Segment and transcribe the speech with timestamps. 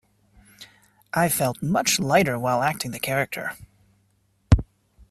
[1.13, 3.55] I felt much lighter while acting the character.